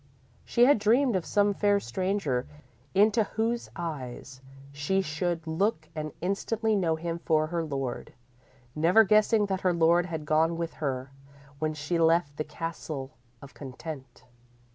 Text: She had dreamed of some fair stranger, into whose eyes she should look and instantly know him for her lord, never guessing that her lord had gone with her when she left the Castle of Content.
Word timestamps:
She 0.43 0.65
had 0.65 0.79
dreamed 0.79 1.15
of 1.15 1.27
some 1.27 1.53
fair 1.53 1.79
stranger, 1.79 2.47
into 2.95 3.23
whose 3.25 3.69
eyes 3.75 4.41
she 4.71 5.03
should 5.03 5.45
look 5.45 5.89
and 5.93 6.11
instantly 6.21 6.75
know 6.75 6.95
him 6.95 7.19
for 7.19 7.45
her 7.45 7.63
lord, 7.63 8.11
never 8.73 9.03
guessing 9.03 9.45
that 9.45 9.61
her 9.61 9.73
lord 9.75 10.07
had 10.07 10.25
gone 10.25 10.57
with 10.57 10.73
her 10.81 11.11
when 11.59 11.75
she 11.75 11.99
left 11.99 12.37
the 12.37 12.43
Castle 12.43 13.11
of 13.43 13.53
Content. 13.53 14.23